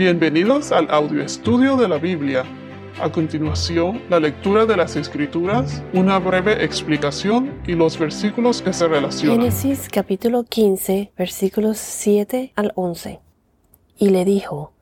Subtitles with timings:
[0.00, 2.42] Bienvenidos al audio estudio de la Biblia.
[3.02, 8.88] A continuación, la lectura de las Escrituras, una breve explicación y los versículos que se
[8.88, 9.40] relacionan.
[9.40, 13.20] Génesis capítulo 15, versículos 7 al 11.
[13.98, 14.72] Y le dijo,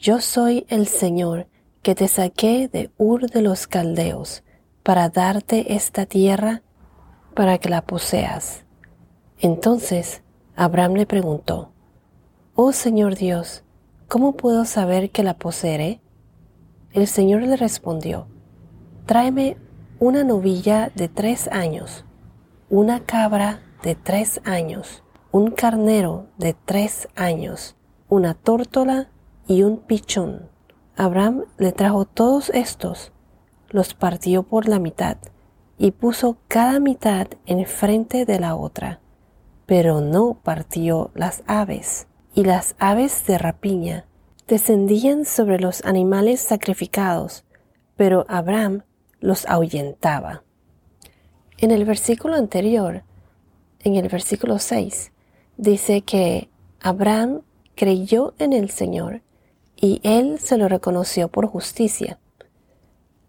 [0.00, 1.48] Yo soy el Señor
[1.82, 4.44] que te saqué de Ur de los Caldeos
[4.84, 6.62] para darte esta tierra
[7.34, 8.64] para que la poseas.
[9.40, 10.22] Entonces
[10.54, 11.72] Abraham le preguntó,
[12.54, 13.64] Oh Señor Dios,
[14.12, 16.02] ¿cómo puedo saber que la poseeré?
[16.92, 18.26] El Señor le respondió,
[19.06, 19.56] tráeme
[20.00, 22.04] una novilla de tres años,
[22.68, 27.74] una cabra de tres años, un carnero de tres años,
[28.10, 29.08] una tórtola
[29.46, 30.50] y un pichón.
[30.94, 33.12] Abraham le trajo todos estos,
[33.70, 35.16] los partió por la mitad
[35.78, 39.00] y puso cada mitad enfrente de la otra,
[39.64, 44.06] pero no partió las aves y las aves de rapiña
[44.48, 47.44] descendían sobre los animales sacrificados,
[47.96, 48.82] pero Abraham
[49.20, 50.42] los ahuyentaba.
[51.58, 53.04] En el versículo anterior,
[53.80, 55.12] en el versículo 6,
[55.56, 56.48] dice que
[56.80, 57.42] Abraham
[57.74, 59.22] creyó en el Señor
[59.76, 62.18] y él se lo reconoció por justicia.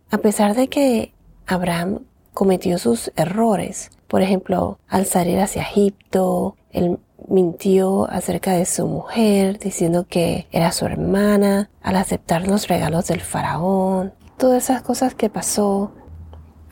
[0.10, 1.14] A pesar de que
[1.46, 8.88] Abraham cometió sus errores, por ejemplo, al salir hacia Egipto, el mintió acerca de su
[8.88, 15.16] mujer, diciendo que era su hermana, al aceptar los regalos del faraón, todas esas cosas
[15.16, 15.92] que pasó.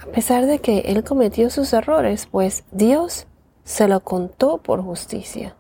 [0.02, 3.27] A pesar de que él cometió sus errores, pues Dios
[3.63, 5.55] se lo contó por justicia.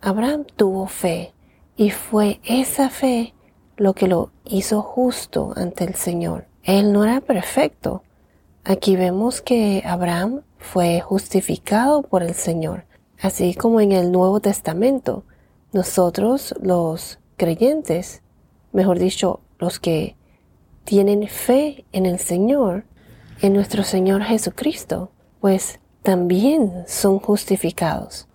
[0.00, 1.32] Abraham tuvo fe
[1.76, 3.34] y fue esa fe
[3.76, 6.46] lo que lo hizo justo ante el Señor.
[6.62, 8.02] Él no era perfecto.
[8.64, 12.84] Aquí vemos que Abraham fue justificado por el Señor
[13.20, 15.24] Así como en el Nuevo Testamento,
[15.72, 18.22] nosotros los creyentes,
[18.72, 20.16] mejor dicho, los que
[20.84, 22.84] tienen fe en el Señor,
[23.40, 25.10] en nuestro Señor Jesucristo,
[25.40, 28.28] pues también son justificados.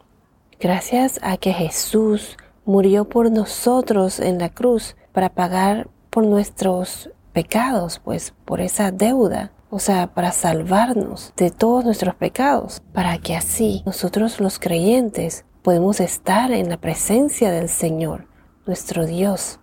[0.60, 8.00] Gracias a que Jesús murió por nosotros en la cruz para pagar por nuestros pecados,
[8.04, 13.84] pues por esa deuda o sea, para salvarnos de todos nuestros pecados, para que así
[13.86, 18.28] nosotros los creyentes podemos estar en la presencia del Señor,
[18.66, 19.60] nuestro Dios,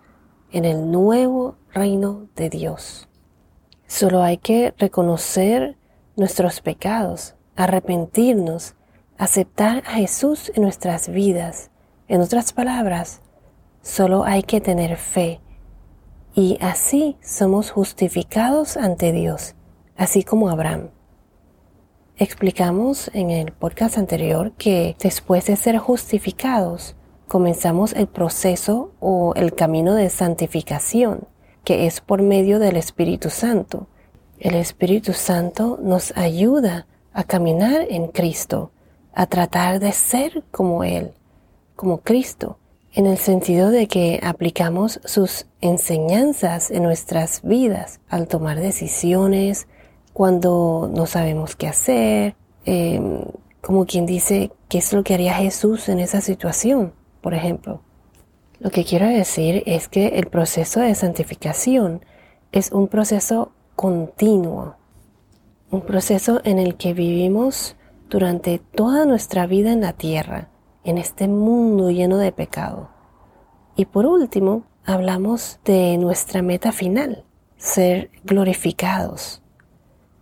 [0.51, 3.09] en el nuevo reino de Dios.
[3.85, 5.77] Solo hay que reconocer
[6.15, 8.75] nuestros pecados, arrepentirnos,
[9.17, 11.69] aceptar a Jesús en nuestras vidas.
[12.07, 13.21] En otras palabras,
[13.81, 15.41] solo hay que tener fe
[16.33, 19.56] y así somos justificados ante Dios
[19.97, 20.89] así como Abraham.
[22.17, 26.95] Explicamos en el podcast anterior que después de ser justificados,
[27.27, 31.27] comenzamos el proceso o el camino de santificación,
[31.63, 33.87] que es por medio del Espíritu Santo.
[34.39, 38.71] El Espíritu Santo nos ayuda a caminar en Cristo,
[39.13, 41.11] a tratar de ser como Él,
[41.75, 42.57] como Cristo,
[42.93, 49.67] en el sentido de que aplicamos sus enseñanzas en nuestras vidas al tomar decisiones,
[50.17, 52.35] cuando no sabemos qué hacer,
[52.65, 53.21] em,
[53.61, 56.91] como quien dice, ¿qué es lo que haría Jesús en esa situación?
[57.21, 57.81] Por ejemplo.
[58.57, 62.03] Lo que quiero decir es que el proceso de santificación
[62.51, 64.77] es un proceso continuo,
[65.69, 67.75] un proceso en el que vivimos
[68.09, 70.49] durante toda nuestra vida en la tierra,
[70.83, 72.89] en este mundo lleno de pecado.
[73.75, 77.23] Y por último, hablamos de nuestra meta final,
[77.57, 79.43] ser glorificados,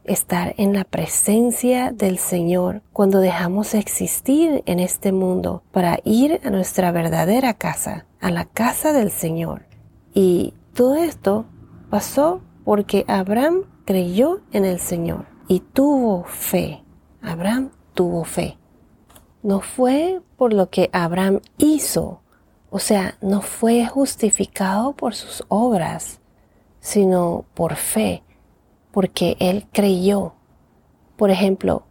[0.07, 6.49] estar en la presencia del Señor cuando dejamos existir en este mundo para ir a
[6.49, 9.66] nuestra verdadera casa, a la casa del Señor.
[10.13, 11.45] Y todo esto
[11.89, 16.83] pasó porque Abraham creyó en el Señor y tuvo fe.
[17.22, 18.57] Abraham tuvo fe.
[19.43, 22.22] No fue por lo que Abraham hizo,
[22.69, 26.19] o sea, no fue justificado por sus obras,
[26.79, 28.23] sino por fe
[28.95, 30.35] porque él creyó.
[31.17, 31.83] Por ejemplo,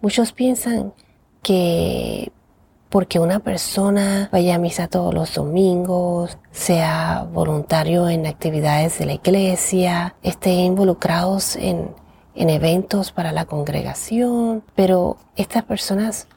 [0.00, 0.92] muchos piensan
[1.42, 2.30] que
[2.90, 9.14] porque una persona vaya a misa todos los domingos, sea voluntario en actividades de la
[9.14, 11.90] iglesia, esté involucrados en,
[12.36, 16.28] en eventos para la congregación, pero estas personas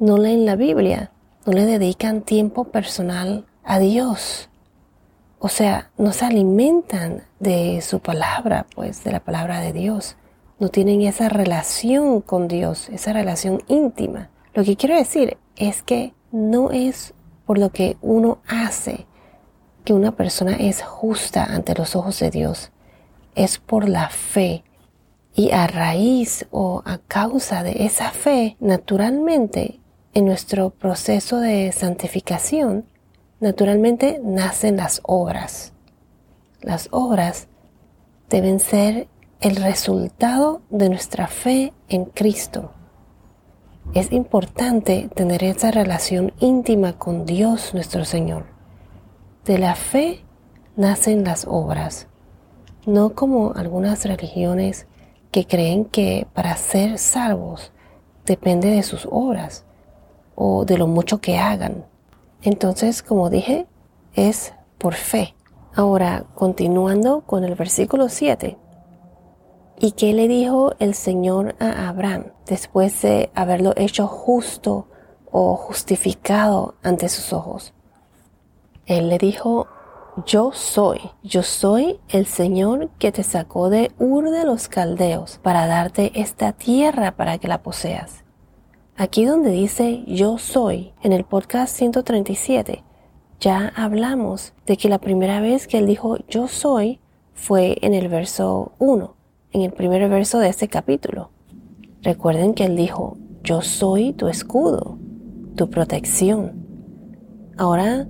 [0.00, 1.12] no leen la Biblia,
[1.46, 4.48] no le dedican tiempo personal a Dios.
[5.44, 10.14] O sea, no se alimentan de su palabra, pues de la palabra de Dios.
[10.60, 14.30] No tienen esa relación con Dios, esa relación íntima.
[14.54, 17.12] Lo que quiero decir es que no es
[17.44, 19.06] por lo que uno hace,
[19.84, 22.70] que una persona es justa ante los ojos de Dios
[23.34, 24.64] es por la fe.
[25.34, 29.80] Y a raíz o a causa de esa fe, naturalmente,
[30.12, 32.84] en nuestro proceso de santificación,
[33.42, 35.72] naturalmente nacen las obras.
[36.60, 37.48] Las obras
[38.30, 39.08] deben ser
[39.40, 42.70] el resultado de nuestra fe en Cristo.
[43.94, 48.46] Es importante tener esa relación íntima con Dios nuestro Señor.
[49.44, 50.24] De la fe
[50.76, 52.06] nacen las obras,
[52.86, 54.86] no como algunas religiones
[55.32, 57.72] que creen que para ser salvos
[58.24, 59.64] depende de sus obras
[60.36, 61.90] o de lo mucho que hagan.
[62.42, 63.66] Entonces, como dije,
[64.14, 65.34] es por fe.
[65.74, 68.58] Ahora, continuando con el versículo 7.
[69.78, 74.88] ¿Y qué le dijo el Señor a Abraham después de haberlo hecho justo
[75.30, 77.72] o justificado ante sus ojos?
[78.86, 79.68] Él le dijo,
[80.26, 85.66] yo soy, yo soy el Señor que te sacó de Ur de los Caldeos para
[85.66, 88.21] darte esta tierra para que la poseas.
[88.96, 92.82] Aquí donde dice yo soy, en el podcast 137,
[93.40, 97.00] ya hablamos de que la primera vez que él dijo yo soy
[97.34, 99.14] fue en el verso 1,
[99.52, 101.30] en el primer verso de este capítulo.
[102.02, 104.98] Recuerden que él dijo yo soy tu escudo,
[105.56, 106.66] tu protección.
[107.56, 108.06] Ahora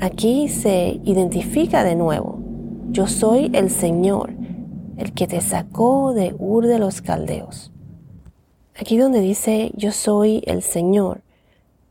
[0.00, 2.40] Aquí se identifica de nuevo.
[2.88, 4.32] Yo soy el Señor,
[4.96, 7.70] el que te sacó de Ur de los Caldeos.
[8.80, 11.20] Aquí donde dice yo soy el Señor,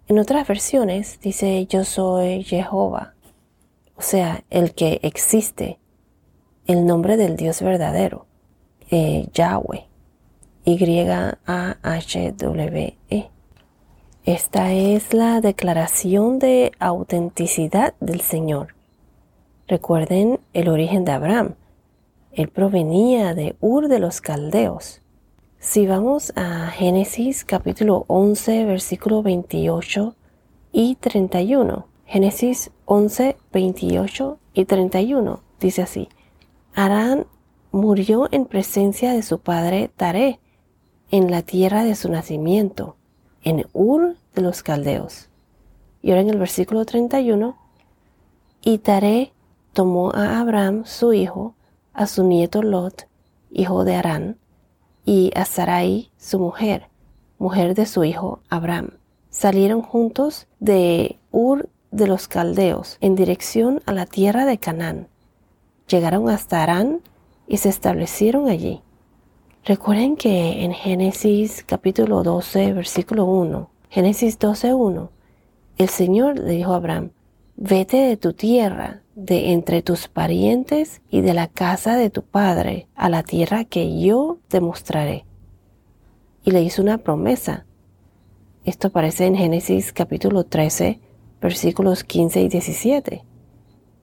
[0.08, 3.14] en otras versiones dice yo soy Jehová,
[3.96, 5.78] o sea, el que existe,
[6.66, 8.26] el nombre del Dios verdadero,
[8.90, 9.86] eh, Yahweh,
[10.66, 11.30] Y-A-H-W-E.
[14.26, 18.74] Esta es la declaración de autenticidad del Señor.
[19.68, 21.54] Recuerden el origen de Abraham.
[22.32, 24.99] Él provenía de Ur de los Caldeos.
[25.62, 30.16] Si vamos a Génesis capítulo 11 versículo 28
[30.72, 31.86] y 31.
[32.06, 36.08] Génesis 11, 28 y 31 dice así.
[36.74, 37.28] Arán
[37.74, 40.40] murió en presencia de su padre Taré
[41.12, 42.96] en la tierra de su nacimiento
[43.44, 45.28] en Ur de los Caldeos.
[46.02, 47.58] Y ahora en el versículo 31,
[48.64, 49.34] y Taré
[49.74, 51.54] tomó a Abraham su hijo,
[51.92, 53.10] a su nieto Lot,
[53.52, 54.38] hijo de Arán,
[55.10, 56.84] y a Sarai su mujer,
[57.40, 58.92] mujer de su hijo Abraham.
[59.32, 65.08] Salieron juntos de Ur de los Caldeos en dirección a la tierra de Canaán.
[65.88, 67.02] Llegaron hasta Arán
[67.48, 68.84] y se establecieron allí.
[69.66, 75.10] Recuerden que en Génesis capítulo 12, versículo 1, Génesis 12, 1,
[75.80, 77.10] el Señor le dijo a Abraham,
[77.56, 82.88] vete de tu tierra, de entre tus parientes y de la casa de tu padre,
[82.96, 85.26] a la tierra que yo te mostraré.
[86.44, 87.66] Y le hizo una promesa.
[88.64, 91.00] Esto aparece en Génesis capítulo 13,
[91.42, 93.26] versículos 15 y 17.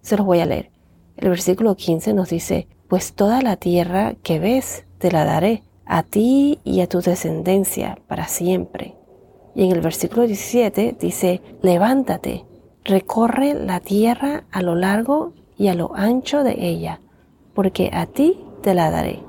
[0.03, 0.71] Se los voy a leer.
[1.17, 6.03] El versículo 15 nos dice, pues toda la tierra que ves te la daré a
[6.03, 8.95] ti y a tu descendencia para siempre.
[9.55, 12.45] Y en el versículo 17 dice, levántate,
[12.87, 17.00] recorre la tierra a lo largo y a lo ancho de ella,
[17.55, 19.22] porque a ti te la daré.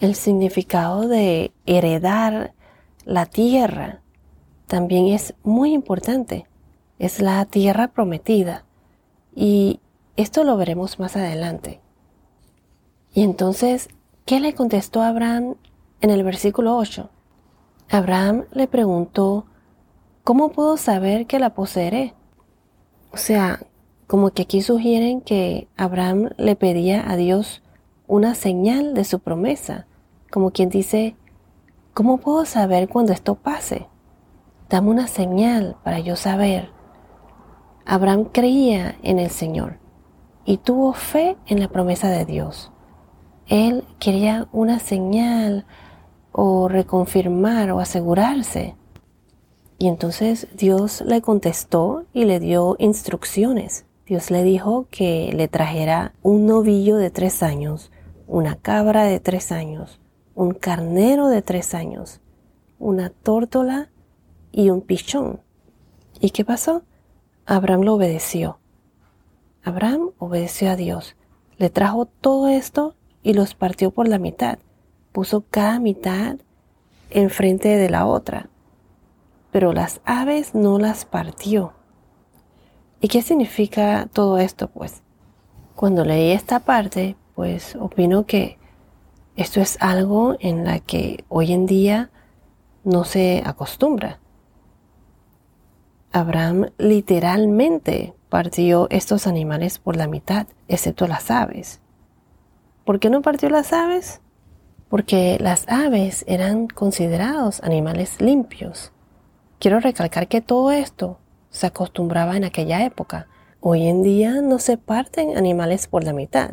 [0.00, 2.54] El significado de heredar
[3.04, 4.02] la tierra
[4.66, 6.46] también es muy importante.
[6.98, 8.64] Es la tierra prometida.
[9.34, 9.80] Y
[10.16, 11.80] esto lo veremos más adelante.
[13.14, 13.88] Y entonces
[14.28, 15.54] ¿Qué le contestó Abraham
[16.02, 17.08] en el versículo 8?
[17.88, 19.46] Abraham le preguntó,
[20.22, 22.12] ¿cómo puedo saber que la poseeré?
[23.12, 23.60] O sea,
[24.06, 27.62] como que aquí sugieren que Abraham le pedía a Dios
[28.06, 29.86] una señal de su promesa,
[30.30, 31.16] como quien dice,
[31.94, 33.86] ¿cómo puedo saber cuando esto pase?
[34.68, 36.70] Dame una señal para yo saber.
[37.84, 39.78] Abraham creía en el Señor
[40.44, 42.70] y tuvo fe en la promesa de Dios.
[43.46, 45.66] Él quería una señal
[46.32, 48.76] o reconfirmar o asegurarse.
[49.78, 53.84] Y entonces Dios le contestó y le dio instrucciones.
[54.06, 57.92] Dios le dijo que le trajera un novillo de tres años,
[58.26, 60.00] una cabra de tres años,
[60.34, 62.20] un carnero de tres años,
[62.80, 63.90] una tórtola
[64.50, 65.40] y un pichón.
[66.20, 66.82] ¿Y qué pasó?
[67.46, 68.58] Abraham lo obedeció.
[69.62, 71.14] Abraham obedeció a Dios.
[71.56, 74.58] Le trajo todo esto y los partió por la mitad.
[75.12, 76.38] Puso cada mitad
[77.10, 78.48] enfrente de la otra,
[79.50, 81.72] pero las aves no las partió.
[83.00, 84.68] ¿Y qué significa todo esto?
[84.68, 85.02] Pues
[85.74, 88.58] Cuando leí esta parte, pues opino que
[89.36, 92.10] esto es algo en la que hoy en día
[92.82, 94.18] no se acostumbra.
[96.10, 101.80] Abraham literalmente partió estos animales por la mitad, excepto las aves.
[102.84, 104.20] ¿Por qué no partió las aves?
[104.88, 108.92] Porque las aves eran considerados animales limpios.
[109.60, 111.18] Quiero recalcar que todo esto
[111.50, 113.26] se acostumbraba en aquella época.
[113.60, 116.52] Hoy en día no se parten animales por la mitad,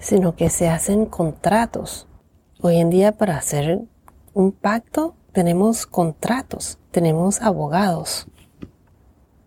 [0.00, 2.08] sino que se hacen contratos.
[2.60, 3.82] Hoy en día para hacer
[4.34, 8.26] un pacto tenemos contratos, tenemos abogados.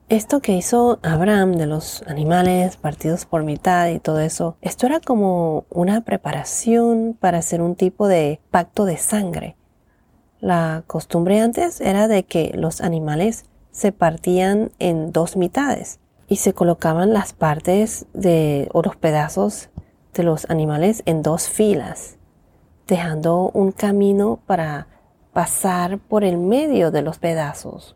[0.07, 5.01] Esto que hizo Abraham de los animales partidos por mitad y todo eso, esto era
[5.01, 9.57] como una preparación para hacer un tipo de pacto de sangre.
[10.43, 16.51] La costumbre antes era de que los animales se partían en dos mitades y se
[16.51, 19.69] colocaban las partes de o los pedazos
[20.13, 22.17] de los animales en dos filas,
[22.87, 24.87] dejando un camino para
[25.31, 27.95] pasar por el medio de los pedazos.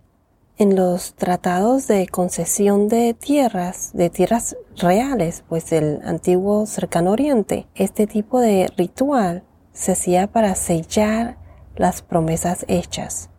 [0.58, 7.68] En los tratados de concesión de tierras, de tierras reales, pues del antiguo cercano oriente,
[7.75, 11.46] este tipo de ritual se hacía para sellar
[11.77, 13.29] las promesas hechas.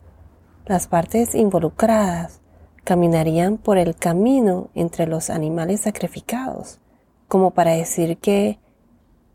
[0.66, 2.40] Las partes involucradas
[2.84, 6.80] caminarían por el camino entre los animales sacrificados,
[7.26, 8.58] como para decir que,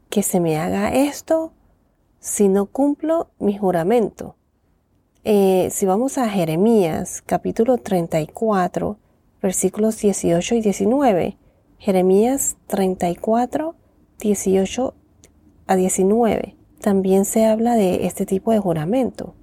[0.10, 1.52] que se me haga esto
[2.20, 4.36] si no cumplo mi juramento.
[5.26, 8.98] Eh, si vamos a Jeremías capítulo 34,
[9.42, 11.38] versículos 18 y 19,
[11.78, 13.76] Jeremías 34,
[14.20, 14.94] 18
[15.68, 19.36] a 19, también se habla de este tipo de juramento.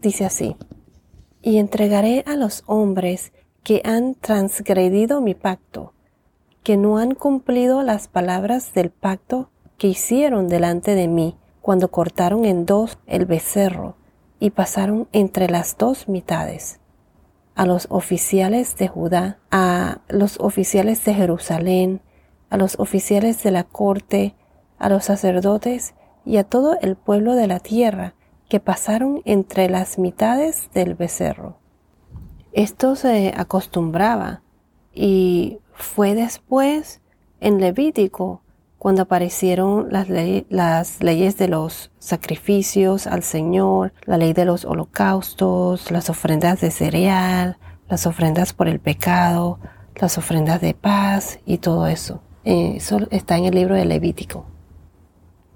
[0.00, 0.56] Dice así,
[1.42, 5.92] y entregaré a los hombres que han transgredido mi pacto,
[6.62, 12.46] que no han cumplido las palabras del pacto que hicieron delante de mí cuando cortaron
[12.46, 13.96] en dos el becerro
[14.40, 16.80] y pasaron entre las dos mitades.
[17.54, 22.00] A los oficiales de Judá, a los oficiales de Jerusalén,
[22.48, 24.34] a los oficiales de la corte,
[24.78, 25.94] a los sacerdotes
[26.24, 28.14] y a todo el pueblo de la tierra
[28.48, 31.58] que pasaron entre las mitades del becerro.
[32.52, 34.42] Esto se acostumbraba
[34.92, 37.00] y fue después
[37.40, 38.42] en Levítico
[38.78, 40.08] cuando aparecieron las,
[41.00, 47.56] leyes de los sacrificios al Señor, la ley de los holocaustos, las ofrendas de cereal,
[47.88, 49.58] las ofrendas por el pecado,
[49.96, 52.20] las ofrendas de paz y todo eso.
[52.44, 54.53] Eh, eso está en el libro de Levítico.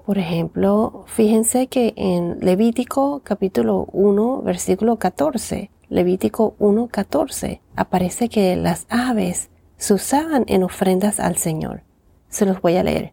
[0.08, 8.56] Por ejemplo, fíjense que en Levítico capítulo 1, versículo 14, Levítico 1, 14, aparece que
[8.56, 11.82] las aves se usaban en ofrendas al Señor.
[12.30, 13.12] Se los voy a leer.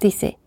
[0.00, 0.40] Dice,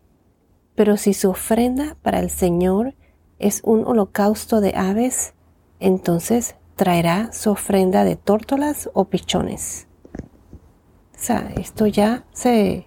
[0.74, 2.94] pero si su ofrenda para el Señor
[3.38, 5.32] es un holocausto de aves,
[5.80, 9.88] entonces traerá su ofrenda de tórtolas o pichones.
[10.12, 12.86] O sea, esto ya se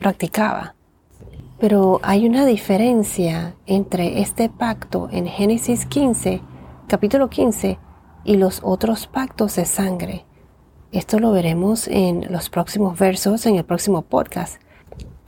[0.00, 0.74] practicaba.
[1.58, 6.40] Pero hay una diferencia entre este pacto en Génesis 15,
[6.86, 7.78] capítulo 15,
[8.24, 10.24] y los otros pactos de sangre.
[10.92, 14.60] Esto lo veremos en los próximos versos, en el próximo podcast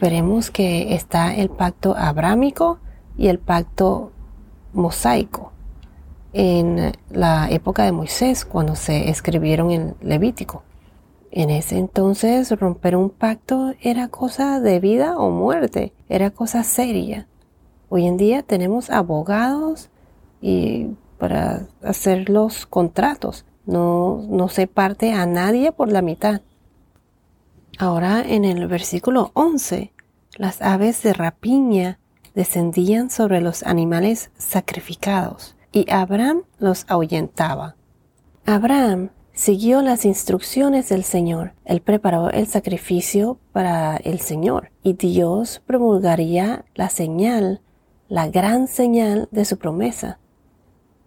[0.00, 2.78] veremos que está el pacto abrámico
[3.16, 4.12] y el pacto
[4.72, 5.52] mosaico
[6.32, 10.62] en la época de Moisés, cuando se escribieron en Levítico.
[11.32, 17.28] En ese entonces romper un pacto era cosa de vida o muerte, era cosa seria.
[17.88, 19.90] Hoy en día tenemos abogados
[20.40, 23.44] y para hacer los contratos.
[23.66, 26.40] No, no se parte a nadie por la mitad.
[27.78, 29.92] Ahora en el versículo 11,
[30.36, 31.98] las aves de rapiña
[32.34, 37.76] descendían sobre los animales sacrificados y Abraham los ahuyentaba.
[38.46, 39.10] Abraham
[39.40, 41.54] siguió las instrucciones del Señor.
[41.64, 47.62] Él preparó el sacrificio para el Señor y Dios promulgaría la señal,
[48.08, 50.18] la gran señal de su promesa.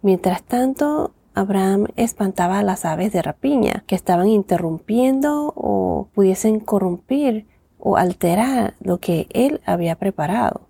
[0.02, 7.46] Mientras tanto, Abraham espantaba a las aves de rapiña que estaban interrumpiendo o pudiesen corrompir
[7.78, 10.62] o alterar lo que él había preparado.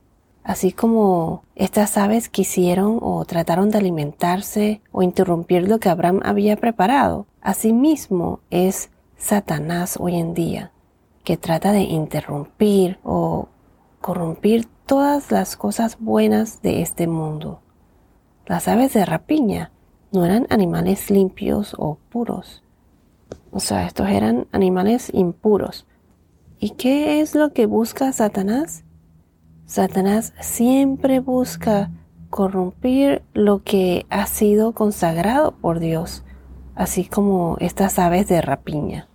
[0.42, 6.56] Así como estas aves quisieron o trataron de alimentarse o interrumpir lo que Abraham había
[6.56, 10.72] preparado, asimismo es Satanás hoy en día,
[11.22, 13.48] que trata de interrumpir o
[14.00, 17.60] corrompir todas las cosas buenas de este mundo.
[18.46, 19.70] Las aves de rapiña
[20.10, 22.62] no eran animales limpios o puros.
[23.52, 25.86] O sea, estos eran animales impuros.
[26.58, 28.84] ¿Y qué es lo que busca Satanás?
[29.66, 31.90] Satanás siempre busca
[32.30, 36.24] corrompir lo que ha sido consagrado por Dios,
[36.74, 39.08] así como estas aves de rapiña.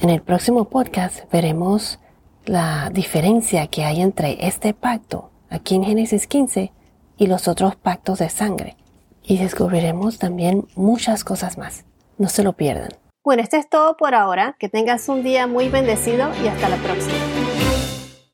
[0.00, 1.98] En el próximo podcast veremos
[2.44, 6.72] la diferencia que hay entre este pacto aquí en Génesis 15
[7.16, 8.76] y los otros pactos de sangre.
[9.22, 11.84] Y descubriremos también muchas cosas más.
[12.18, 12.90] No se lo pierdan.
[13.22, 14.56] Bueno, esto es todo por ahora.
[14.58, 17.41] Que tengas un día muy bendecido y hasta la próxima.